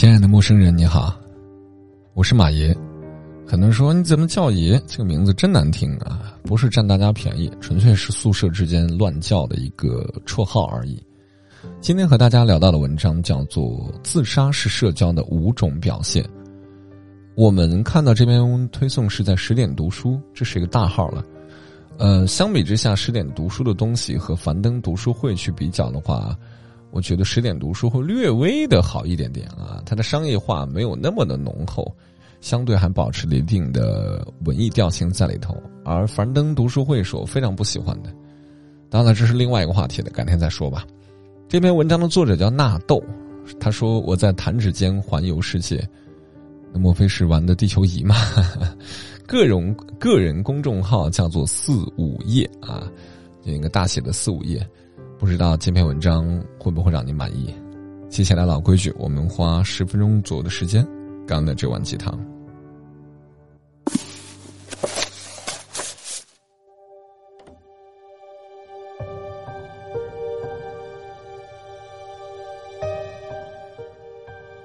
[0.00, 1.14] 亲爱的陌生人，你好，
[2.14, 2.74] 我是马爷。
[3.46, 4.82] 很多人说你怎么叫爷？
[4.86, 6.38] 这个名字真难听啊！
[6.42, 10.98] 不是占大家便宜，纯粹是宿舍之间乱叫的一个绰号而已。
[11.82, 13.62] 今天和大家聊到的文章叫做
[14.02, 16.24] 《自杀是社交的五种表现》。
[17.34, 21.22] 我们看到这篇推送是在十点读书，这是一个大号了。
[21.98, 26.34] 呃，相比之下，十点读书的东西和樊登读书会去比较的话。
[26.90, 31.94] 我觉得十点读书会略微的好一点点啊，它的商业化没有那么的浓厚，
[32.40, 35.56] 相对还保持了一定的文艺调性在里头。
[35.84, 38.12] 而樊登读书会是我非常不喜欢的，
[38.88, 40.84] 当然这是另外一个话题了，改天再说吧。
[41.48, 43.02] 这篇文章的作者叫纳豆，
[43.58, 45.88] 他说我在弹指间环游世界，
[46.72, 48.16] 那莫非是玩的地球仪吗？
[49.26, 52.90] 个人个人公众号叫做四五页啊，
[53.44, 54.64] 一个大写的四五页。
[55.20, 57.54] 不知道这篇文章会不会让你满意？
[58.08, 60.82] 接下来老规矩，我们花十分钟左右的时间
[61.26, 62.18] 干了这碗鸡汤。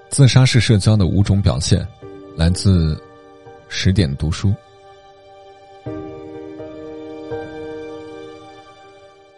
[0.09, 1.85] 自杀式社交的五种表现，
[2.37, 2.97] 来自
[3.67, 4.55] 十点读书。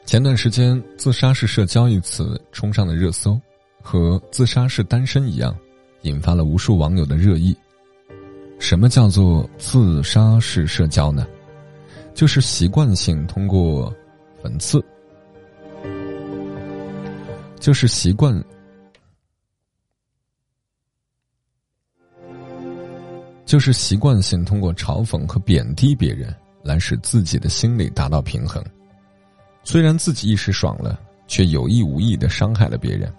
[0.08, 3.38] 前段时间，“自杀式社交”一词冲上了热搜，
[3.82, 5.54] 和“自杀式单身”一样，
[6.04, 7.54] 引发了无数网友的热议。
[8.58, 11.28] 什么叫做自杀式社交呢？
[12.14, 13.94] 就是习惯性通过
[14.42, 14.82] 讽刺，
[17.60, 18.42] 就是习惯，
[23.46, 28.64] 就是习惯性通过嘲讽和贬低别人，来使自己的心理达到平衡。
[29.70, 33.12] 虽然自己一时爽了，却有意无意的伤害了别人。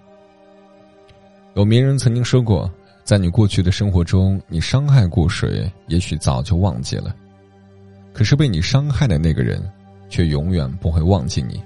[1.52, 2.72] 有名人曾经说过，
[3.04, 7.14] 在你过去的生活中，你伤害过谁，也许早就忘记了，
[8.14, 9.62] 可是被你伤害的那个人，
[10.08, 11.62] 却永远不会忘记你。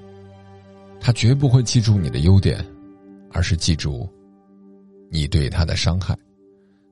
[1.01, 2.59] 他绝不会记住你的优点，
[3.31, 4.09] 而是记住
[5.13, 6.19] 你对他的伤害，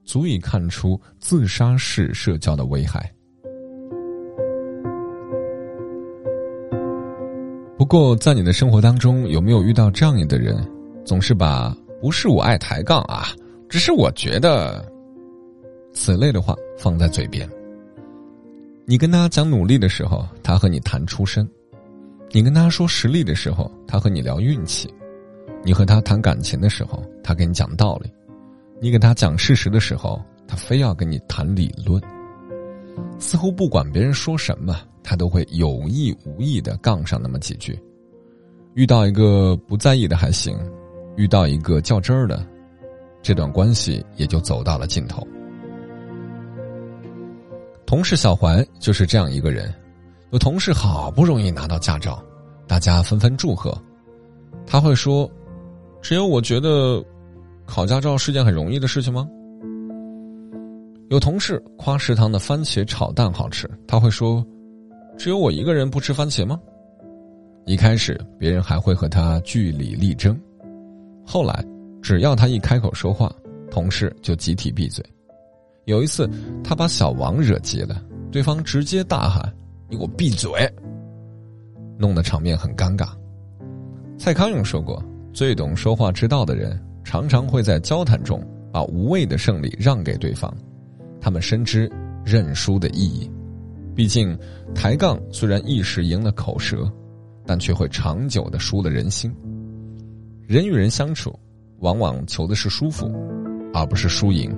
[0.04, 3.12] 足以看出自杀式社交的危害。
[7.80, 10.54] 不过，在你的生活当中，有没有遇到这样的人，
[11.02, 13.28] 总是把“不是我爱抬杠啊，
[13.70, 14.84] 只是我觉得”
[15.94, 17.48] 此类的话放在嘴边？
[18.84, 21.42] 你跟他讲努力的时候，他和你谈出身；
[22.32, 24.86] 你跟他说实力的时候，他和你聊运气；
[25.64, 28.10] 你和他谈感情的时候，他跟你讲道理；
[28.78, 31.98] 你给他讲事实的时候，他非要跟你谈理论。
[33.18, 34.78] 似乎不管别人说什么。
[35.02, 37.78] 他都会有意无意的杠上那么几句，
[38.74, 40.56] 遇到一个不在意的还行，
[41.16, 42.46] 遇到一个较真儿的，
[43.22, 45.26] 这段关系也就走到了尽头。
[47.86, 49.74] 同事小怀就是这样一个人，
[50.30, 52.22] 有同事好不容易拿到驾照，
[52.68, 53.76] 大家纷纷祝贺，
[54.66, 55.28] 他会说
[56.00, 57.04] ：“只有我觉得，
[57.66, 59.28] 考驾照是件很容易的事情吗？”
[61.10, 64.46] 有同事夸食堂的番茄炒蛋好吃，他会说。
[65.20, 66.58] 只有我一个人不吃番茄吗？
[67.66, 70.34] 一开始别人还会和他据理力争，
[71.26, 71.62] 后来
[72.00, 73.30] 只要他一开口说话，
[73.70, 75.04] 同事就集体闭嘴。
[75.84, 76.26] 有一次
[76.64, 79.52] 他把小王惹急了，对方直接大喊
[79.90, 80.50] ：“你给我闭嘴！”
[82.00, 83.10] 弄得场面很尴尬。
[84.16, 85.04] 蔡康永说过
[85.34, 88.42] ：“最懂说话之道的人，常常会在交谈中
[88.72, 90.50] 把无谓的胜利让给对方，
[91.20, 91.92] 他们深知
[92.24, 93.30] 认输的意义。”
[94.00, 94.34] 毕竟，
[94.74, 96.90] 抬杠虽然一时赢了口舌，
[97.44, 99.30] 但却会长久的输了人心。
[100.46, 101.38] 人与人相处，
[101.80, 103.12] 往往求的是舒服，
[103.74, 104.50] 而不是输赢。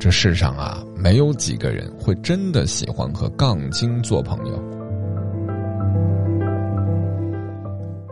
[0.00, 4.60] 这世上啊，没有几个人会真的喜欢和杠精做朋友。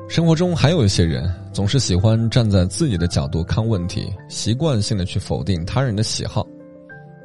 [0.08, 6.46] 生活中还有一些人，总是喜欢站在自己的角度看问题，习惯性的去否定他人的喜好，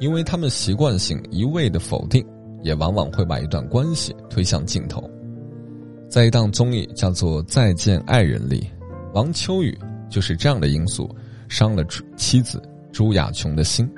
[0.00, 2.26] 因为他们习惯性一味的否定。
[2.64, 5.08] 也往往会把一段关系推向尽头。
[6.08, 8.68] 在一档综艺叫做《再见爱人》里，
[9.12, 9.78] 王秋雨
[10.08, 11.08] 就是这样的因素，
[11.48, 11.84] 伤了
[12.16, 13.88] 妻子朱亚琼的心，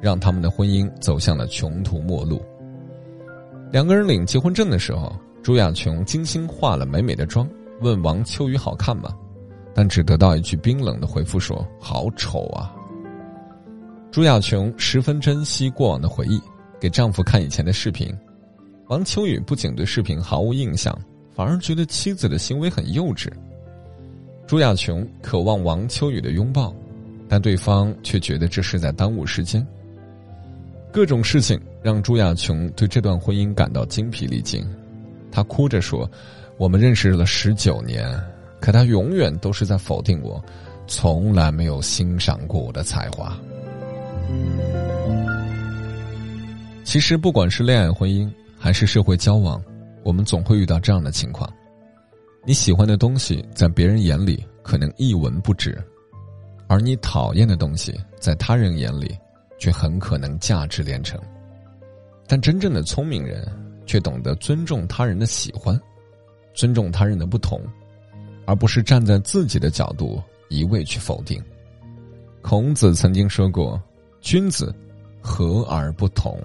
[0.00, 2.42] 让他们的婚姻走向了穷途末路。
[3.70, 7.48] 两个人领结婚证的时候，朱亚琼精心化了美美的妆，
[7.80, 9.10] 问王秋雨好看吗？
[9.74, 12.74] 但只得到一句冰冷的回复说：“好丑啊。”
[14.10, 16.38] 朱亚琼十分珍惜过往的回忆。
[16.82, 18.12] 给丈夫看以前的视频，
[18.88, 20.92] 王秋雨不仅对视频毫无印象，
[21.32, 23.30] 反而觉得妻子的行为很幼稚。
[24.48, 26.74] 朱亚琼渴望王秋雨的拥抱，
[27.28, 29.64] 但对方却觉得这是在耽误时间。
[30.92, 34.66] 各种事情让朱亚琼对这段婚姻感到精疲力尽，
[35.30, 36.10] 她哭着说
[36.58, 38.12] ：“我们认识了十九年，
[38.58, 40.44] 可他永远都是在否定我，
[40.88, 43.38] 从来没有欣赏过我的才华。”
[46.84, 49.62] 其实，不管是恋爱婚姻还是社会交往，
[50.02, 51.50] 我们总会遇到这样的情况：
[52.44, 55.82] 你喜欢的东西，在别人眼里可能一文不值，
[56.66, 59.16] 而你讨厌的东西，在他人眼里。
[59.58, 61.20] 却很可能价值连城，
[62.26, 63.46] 但真正的聪明人
[63.86, 65.80] 却懂得尊重他人的喜欢，
[66.52, 67.60] 尊重他人的不同，
[68.44, 71.40] 而不是站在自己的角度一味去否定。
[72.40, 73.80] 孔子曾经说过
[74.20, 74.74] ：“君子
[75.20, 76.36] 和而不同。”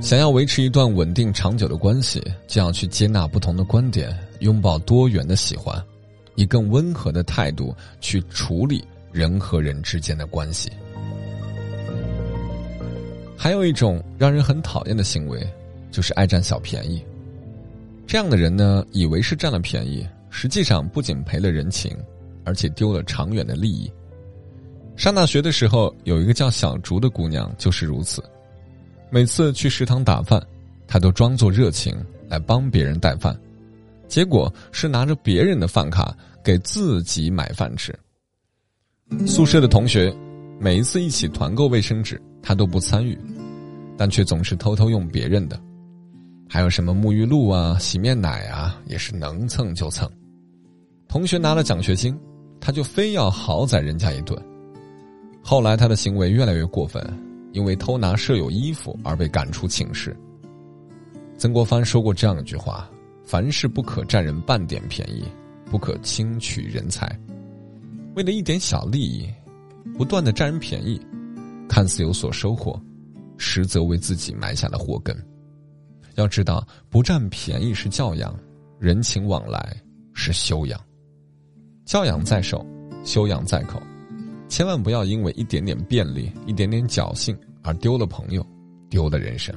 [0.00, 5.82] 想要维持一段稳定长久的关系，就要去接纳不同的观点，拥抱多元的喜欢，
[6.34, 8.84] 以更温和的态度去处理。
[9.12, 10.70] 人和人之间的关系，
[13.36, 15.44] 还有一种让人很讨厌的行为，
[15.90, 17.04] 就是爱占小便宜。
[18.06, 21.92] 这样的人呢，以为是占了便宜，实际上不仅赔了人情，
[22.44, 23.90] 而且丢了长远的利益。
[24.94, 28.22] 上大学的时候，有一个叫小竹的姑娘就是如此。
[29.10, 30.40] 每次去食堂打饭，
[30.86, 31.94] 他都装作热情
[32.28, 33.38] 来帮别人带饭，
[34.06, 37.92] 结果是拿着别人的饭卡给自己买饭吃。
[39.26, 40.14] 宿舍的同学，
[40.60, 43.18] 每一次一起团购卫生纸，他都不参与，
[43.96, 45.60] 但却总是偷偷用别人的。
[46.48, 50.08] 还有什么沐浴露啊、洗面奶啊，也是能蹭就蹭。
[51.08, 52.16] 同学拿了奖学金，
[52.60, 54.40] 他就非要豪宰人家一顿。
[55.42, 57.02] 后来他的行为越来越过分，
[57.52, 60.16] 因为偷拿舍友衣服而被赶出寝室。
[61.36, 62.90] 曾国藩说过这样一句话
[63.24, 65.24] ：“凡事不可占人半点便宜，
[65.70, 67.18] 不可轻取人才。”
[68.14, 69.28] 为了一点小利益，
[69.96, 71.00] 不断的占人便宜，
[71.68, 72.78] 看似有所收获，
[73.38, 75.16] 实则为自己埋下了祸根。
[76.16, 78.36] 要知道，不占便宜是教养，
[78.78, 79.74] 人情往来
[80.12, 80.78] 是修养。
[81.86, 82.66] 教养在手，
[83.04, 83.80] 修养在口，
[84.50, 88.44] 千万不要因为一点点便利、一点点侥幸而丢了朋友，
[88.90, 89.54] 丢了人生。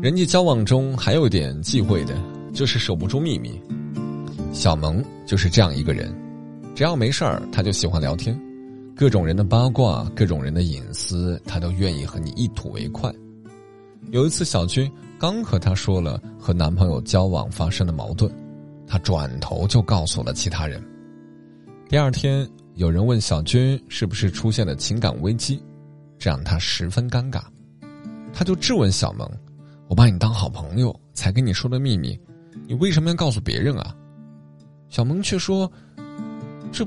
[0.00, 2.14] 人际交往中还有一点忌讳的，
[2.54, 3.60] 就是守不住秘密。
[4.50, 6.10] 小萌就是这样一个人，
[6.74, 8.38] 只要没事儿，他就喜欢聊天，
[8.96, 13.12] 各种人的八卦，各种人的隐私，他都愿意和你一吐为快。
[14.10, 18.30] 有一次，小军刚和他说了和男朋友交往发生的矛盾，
[18.86, 20.82] 他转头就告诉了其他人。
[21.86, 25.62] 第二天，有人问小军是不是出现了情感危机，
[26.18, 27.42] 这让他十分尴尬，
[28.32, 29.30] 他就质问小萌
[29.86, 32.18] ：“我把你当好朋友才跟你说的秘密，
[32.66, 33.94] 你为什么要告诉别人啊？”
[34.88, 35.70] 小萌却说
[36.72, 36.86] ：“这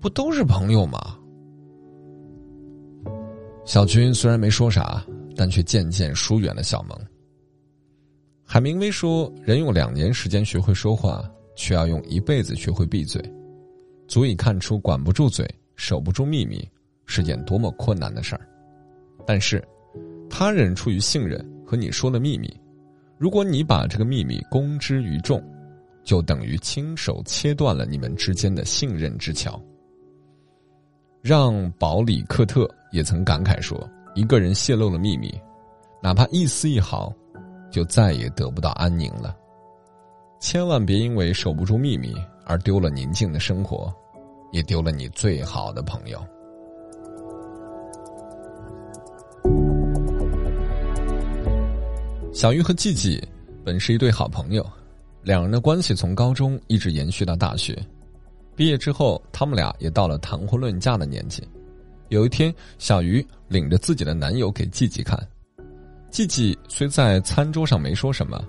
[0.00, 1.16] 不都是朋友吗？”
[3.64, 5.02] 小军虽然没说啥，
[5.36, 6.98] 但却渐渐疏远了小萌。
[8.44, 11.24] 海明威说：“人用两年时间学会说话，
[11.54, 13.22] 却要用一辈子学会闭嘴，
[14.06, 16.66] 足以看出管不住嘴、守不住秘密
[17.06, 18.48] 是件多么困难的事儿。
[19.26, 19.62] 但是，
[20.28, 22.54] 他人出于信任和你说了秘密，
[23.18, 25.42] 如果你把这个秘密公之于众。”
[26.04, 29.62] 就等于亲手切断了你们之间的信任之桥。
[31.20, 35.32] 让·保里克特也曾感慨说：“一个人泄露了秘密，
[36.02, 37.14] 哪怕一丝一毫，
[37.70, 39.36] 就再也得不到安宁了。
[40.40, 42.12] 千万别因为守不住秘密
[42.44, 43.92] 而丢了宁静的生活，
[44.50, 46.22] 也丢了你最好的朋友。”
[52.32, 53.22] 小鱼和季季
[53.64, 54.66] 本是一对好朋友。
[55.22, 57.78] 两人的关系从高中一直延续到大学，
[58.56, 61.46] 毕业之后，他们俩也到了谈婚论嫁的年纪。
[62.08, 65.16] 有一天，小鱼领着自己的男友给季季看，
[66.10, 68.44] 季季虽在餐桌上没说什么，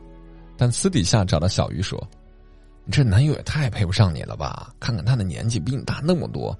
[0.57, 2.01] 但私底下找到小鱼说
[2.91, 4.73] ：“这男友也太配不上你了吧？
[4.79, 6.57] 看看他的年纪比你大那么多，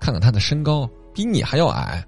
[0.00, 2.04] 看看他的身高比你还要矮。”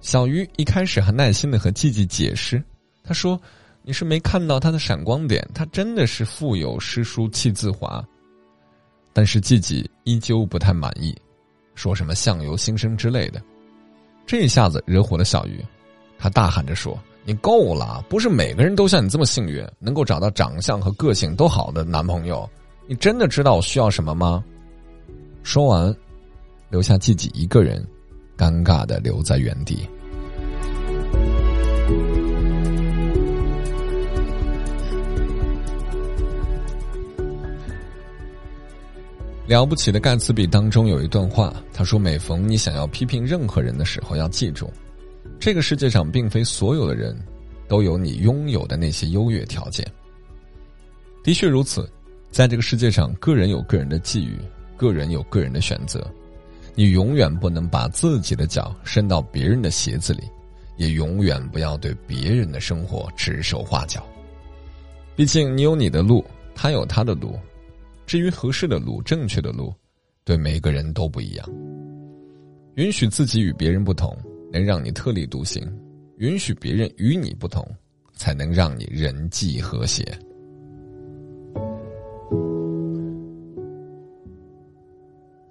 [0.00, 2.62] 小鱼一开始还耐心的和季季解释，
[3.02, 3.40] 他说。
[3.82, 8.06] 你是没看到他的闪光点，他真的是腹有诗书气自华。
[9.10, 11.16] 但是季季依旧不太满意，
[11.74, 13.42] 说什么相由心生之类的，
[14.26, 15.64] 这一下子惹火了小鱼，
[16.18, 18.04] 他大喊着说：“你够了！
[18.08, 22.48] 不是每个人都像你这么幸运，能够找到长相和个性都好的男朋友。
[22.86, 24.42] 你真的知道我需要什么吗？”
[25.44, 25.94] 说完，
[26.70, 27.86] 留下自己一个人，
[28.36, 29.88] 尴尬的留在原地。
[39.46, 44.72] 了不起的盖茨比当中有一段话，他说：“每逢你想要批评任何人的时候，要记住，
[45.40, 47.18] 这个世界上并非所有的人
[47.66, 49.84] 都有你拥有的那些优越条件。”
[51.24, 51.90] 的确如此，
[52.30, 54.38] 在这个世界上，个人有个人的际遇，
[54.76, 56.06] 个人有个人的选择。
[56.74, 60.22] 你永远不能把自己的脚伸到别人的鞋子里，
[60.76, 64.06] 也永远不要对别人的生活指手画脚。
[65.16, 67.36] 毕竟你有你的路，他有他的路。
[68.06, 69.74] 至于合适的路、正确的路，
[70.24, 71.46] 对每个人都不一样。
[72.76, 74.16] 允许自己与别人不同，
[74.52, 75.62] 能让你特立独行；
[76.18, 77.64] 允许别人与你不同，
[78.14, 80.04] 才能让你人际和谐。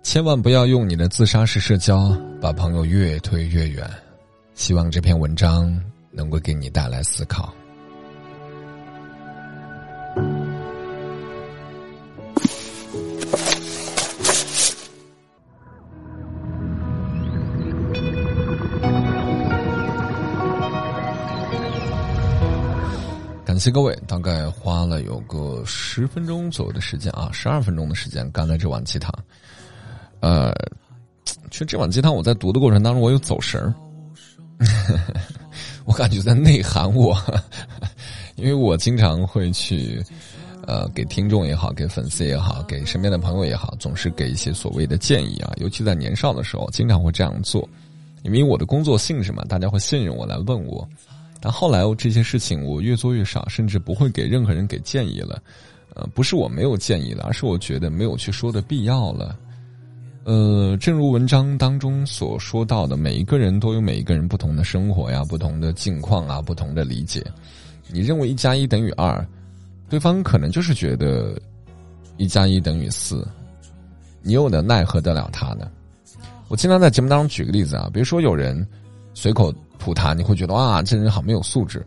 [0.01, 3.87] 千万不要用你的自杀式社交把朋友越推越远。
[4.55, 7.53] 希望这篇文章能够给你带来思考。
[23.59, 29.13] 谢各位，大概花了有个十分钟左右的时间啊，十二分钟的时间干了这碗鸡汤。
[30.21, 30.53] 呃，
[31.49, 33.73] 其实这碗鸡汤我在读的过程当中，我有走神儿，
[35.85, 37.17] 我感觉在内涵我，
[38.35, 40.03] 因为我经常会去，
[40.67, 47.67] 呃，给听众也好，给粉丝也好，给身边的朋友也好，总是给一些所谓的建议啊，尤其在年少的时候，经常会这样做，
[48.23, 50.87] 因为我的工作性质嘛，大家会信任我来问我，
[51.41, 55.41] 但后来这些事情我越做越少，甚至不会给任何人给建议了，
[55.96, 59.38] 呃，不是我没有建议了，而是我觉得没有去说的必要了。
[60.25, 67.25] 呃，正如文章当中所说到的，每一个人都有每一个人不同的生活呀、不同的境况啊、不同的理解。
[67.88, 69.25] 你认为一加一等于二，
[69.89, 71.39] 对方可能就是觉得
[72.17, 73.27] 一加一等于四，
[74.22, 75.72] 你又能奈何得了他呢？
[76.50, 78.67] 我经常在节目当中举个例子啊，比如说有人
[79.13, 81.83] 随口吐痰，你会觉得哇，这人好没有素质。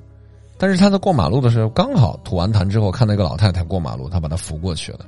[0.58, 5.00] 但是他在过马路的时候，刚好吐完痰之后，看到一个老太太过马路，他把她扶过去了。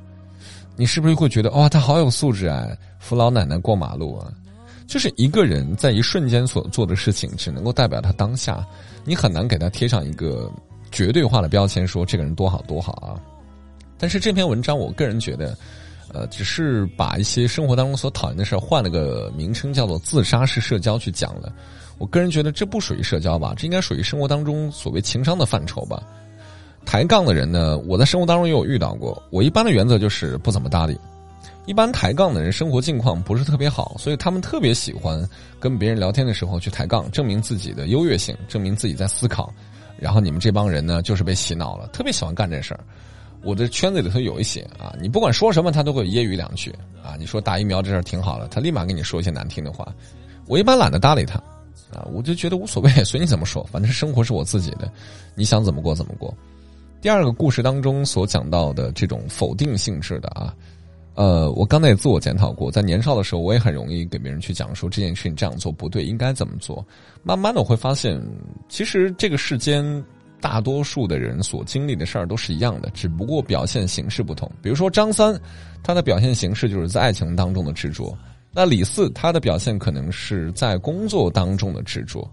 [0.75, 2.67] 你是不是会觉得哇，他好有素质啊，
[2.99, 4.31] 扶老奶奶过马路啊？
[4.85, 8.63] 就是一个人在一瞬间所做的事情，只能够代表他当下，
[9.03, 10.51] 你很难给他贴上一个
[10.91, 13.15] 绝对化的标签，说这个人多好多好啊。
[13.97, 15.57] 但是这篇文章，我个人觉得，
[16.13, 21.51] 呃，只是把一些生活当中所讨厌的事换了个名称，叫做自杀式社交去讲了。
[21.97, 26.01] 我个人觉得这不属于社交吧，这应该属于生活当中所谓情商的范畴吧。
[26.85, 29.21] 抬杠的人呢，我在生活当中也有遇到过。
[29.31, 30.97] 我一般的原则就是不怎么搭理。
[31.65, 35.27] 一般抬杠的人生活境况不是特别好，所以他们特别喜欢
[35.59, 39.51] 跟别人聊天的时候去抬杠，证明自己的优越性，证明自己在思考。
[39.97, 42.79] 然后你们这帮人呢，就是被洗脑了，特别喜欢干这事儿。
[43.41, 46.69] 我的圈子里头有一些啊，你不管说什么，他都会揶揄两句
[47.03, 47.15] 啊。
[47.17, 49.87] 你说打疫苗这事儿挺好的，他立马跟你说一些难听的话。
[50.45, 51.41] 我一般懒得搭理他
[51.93, 54.91] 啊，我就觉得无所谓，随你怎么说，反正生活是我自己的，
[55.35, 56.33] 你想怎么过怎么过。
[57.01, 60.53] 第二个故事当中所讲到的这种否定性质的啊，
[61.13, 66.83] 呃，我刚才也自我检讨过，在年少的时候，我也很容易给别人去讲说这件事情这样做不对，应该怎么做。
[67.21, 68.19] 慢慢的我会发现，
[68.67, 70.03] 其实这个世间
[70.41, 74.51] 大多数的人所经历的事儿都是一样的，只不过表现形式不同。
[74.61, 75.39] 比如说张三，
[75.83, 78.15] 他的表现形式就是在爱情当中的执着；
[78.55, 82.25] 那李四，他的表现可能是在工作当中的执着。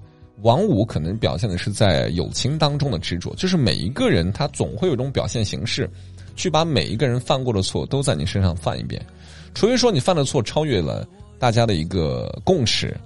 [0.43, 5.91] 王五可能表现的是在友情当中的执着，就是每一个人他总会有一种表现形式，
[6.37, 9.05] 去把每一个人犯过的错都在你身上犯一遍，
[9.53, 11.07] 除非说你犯的错超越了
[11.41, 12.97] 大家的一个共识，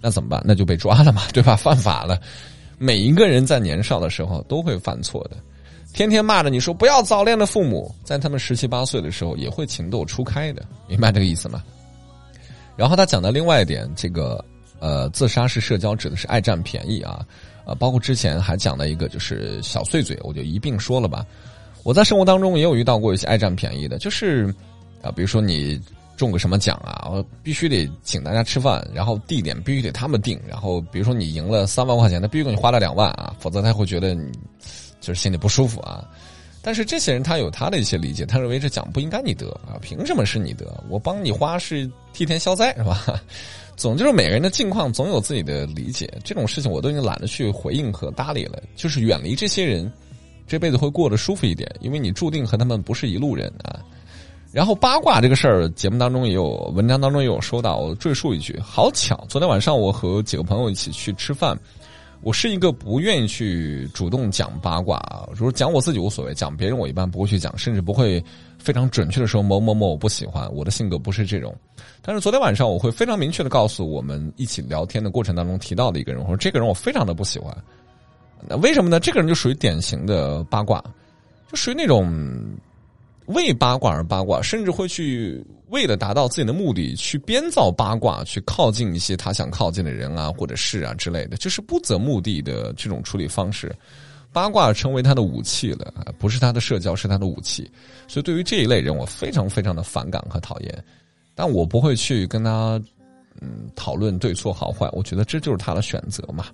[0.00, 0.42] 那怎么办？
[0.44, 1.54] 那就被抓了嘛，对吧？
[1.54, 2.20] 犯法了。
[2.76, 5.36] 每一个人在年少的时候都会犯错的，
[5.92, 11.62] 天天骂着你说不要早恋的父母，在他们十七八岁的时候也会情窦初开的，明白这个意思吗？
[12.76, 14.44] 然后他讲的另外一点，这个。
[14.80, 17.24] 呃，自杀式社交指的是爱占便宜啊，
[17.64, 21.24] 呃，包括之前还讲了一个就是小碎嘴，我就一并说了吧。
[21.84, 24.54] 我在生活当中也有遇到过一些爱占便宜的，就是
[25.00, 25.80] 啊，比如说你
[26.18, 34.30] 中个什么奖啊，我必须得请大家吃饭，然后地点必须得他们定，然后比如说你赢了三万块钱，他必须给你花了两万啊，否则他会觉得你
[35.00, 36.04] 就是心里不舒服啊。
[36.64, 40.64] 但是这些人他有他的一些理解，他认为这奖不应该你得啊，凭什么是你得？
[40.88, 43.04] 我帮你花是替天消灾是吧？
[43.76, 48.62] 总就是每个人的境况总有自己的理解，这种事情我都已经懒得去回应和搭理了。
[48.74, 49.92] 就是远离这些人，
[50.46, 53.78] 这辈子会过得舒服一点，因为你注定和他们不是一路人啊。
[54.52, 57.78] 然后八卦这个事儿，节目当中也有，文章当中也有说到。
[57.78, 61.58] 我赘述一句，好巧，昨天晚上我和几个朋友一起去吃饭，
[62.24, 64.98] 我是一个不愿意去主动讲八卦，
[65.34, 68.24] 如果讲我自己无所谓，讲别人我一般不会去讲，甚至不会
[68.58, 71.54] 非常准确的说某某某我不喜欢，我的性格不是这种。
[72.00, 77.54] 但是昨天晚上我会非常明确的告诉我们一起聊天的过程当中提到的一个人，我说这个人我非常的不喜欢。
[78.48, 78.98] 那为什么呢？
[78.98, 80.82] 这个人就属于典型的八卦，
[81.50, 82.10] 就属于那种。
[83.26, 93.74] 为八卦而八卦，甚至会去为了达到自己的目的去编造八卦，去靠近一些他想靠近的人啊，或者事啊之类的，就是不择目的的这种处理方式。
[94.32, 97.70] 八卦成为他的武器了，不是他的社交，是他的武器。
[98.08, 100.84] 所以对于这一类人，我非常非常的反感和讨厌。
[101.36, 102.80] 但我不会去跟他
[103.40, 106.46] 嗯讨论对错好坏，我觉得这就是他的选择嘛。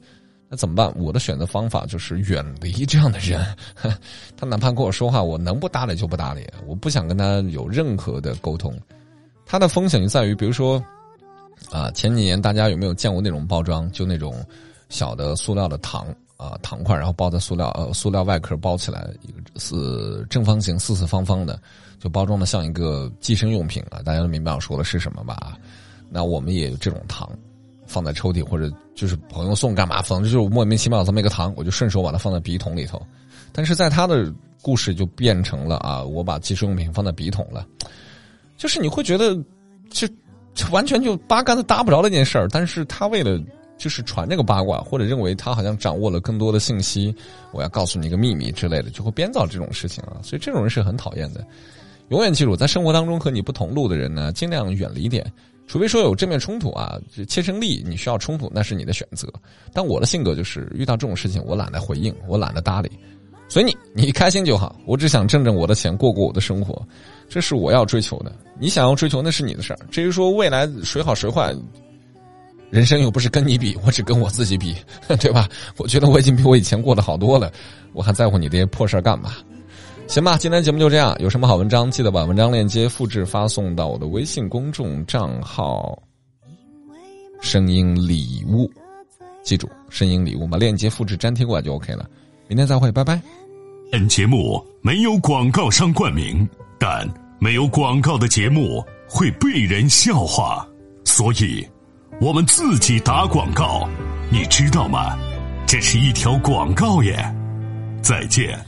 [0.52, 0.92] 那怎么办？
[0.96, 3.40] 我的选择方法就是远离这样的人。
[4.36, 6.44] 他哪怕跟我说话，我能不搭理就不搭理。
[6.66, 8.76] 我不想跟他有任何的沟通。
[9.46, 10.82] 他的风险就在于，比如说，
[11.70, 13.88] 啊，前几年大家有没有见过那种包装？
[13.92, 14.44] 就那种
[14.88, 21.60] 小的塑料的糖啊，糖块，然后包在塑料呃塑料外壳包起来，一个是正方形、四四方方的，
[22.00, 24.02] 就包装的像一个计生用品啊。
[24.04, 25.56] 大家都明白我说的是什么吧？
[26.08, 27.30] 那我们也有这种糖。
[27.90, 30.00] 放在抽屉或者就是朋友送干嘛？
[30.00, 33.02] 反正就是莫名其妙这么一个糖，我就顺手把它放在笔筒里头。
[33.52, 34.32] 但是在他的
[34.62, 37.66] 故事就变成了啊，我把计生用品放在笔筒了，
[38.56, 39.36] 就是你会觉得
[39.90, 40.08] 这
[40.54, 42.46] 这完全就八竿子搭不着的一件事儿。
[42.48, 43.42] 但是他为了
[43.76, 47.12] 就是传这个八卦，或者认为他好像掌握了更多的信息，
[47.50, 50.22] 我要告诉你一个秘密之类的，就会编造这种事情啊。
[50.22, 51.44] 所以这种人是很讨厌的。
[52.10, 55.24] 永远记住，在生活当中和你不同路的人呢，尽量远离点。
[55.70, 56.98] 除非说有正面冲突啊，
[57.28, 59.32] 切身利益你需要冲突，那是你的选择。
[59.72, 62.90] 但我的性格就是遇到这种事情，我懒得回应，我懒得搭理。
[63.48, 66.84] 所以你你开心就好，我只想挣挣我的钱，过过我的生活，
[67.28, 68.32] 这是我要追求的。
[68.58, 69.78] 你想要追求那是你的事儿。
[69.92, 71.54] 至于说未来谁好谁坏，
[72.68, 74.74] 人生又不是跟你比，我只跟我自己比，
[75.20, 75.48] 对吧？
[75.76, 77.48] 我觉得我已经比我以前过得好多了，
[77.92, 79.34] 我还在乎你这些破事儿干嘛？
[80.10, 81.16] 行吧，今天节目就这样。
[81.20, 85.96] 有什么好文章，记得把文章链接复制发送到我的微信公众账号
[87.40, 88.68] “声音礼物”，
[89.44, 92.10] 记住“声音礼物”把链接复制粘贴过来就 OK 了。
[92.48, 93.22] 明天再会，拜拜。
[93.92, 96.46] 本节目没有广告商冠名，
[96.76, 100.66] 但没有广告的节目会被人笑话，
[101.04, 101.64] 所以
[102.20, 103.88] 我们自己打广告，
[104.28, 105.16] 你知道吗？
[105.68, 107.16] 这是一条广告耶。
[108.02, 108.58] 再见。